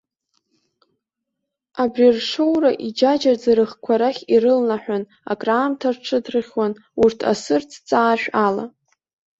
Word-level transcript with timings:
Абри 1.83 2.07
ршоура 2.15 2.71
иџьаџьаӡа 2.87 3.51
рыхқәа 3.57 3.93
рахь 3.99 4.23
ирылнаҳәан, 4.33 5.03
акраамҭа 5.31 5.89
рҽыдрыхьуан 5.95 6.71
урҭ 7.01 7.19
асырӡ 7.31 7.71
ҵааршә 7.87 8.27
ала. 8.47 8.65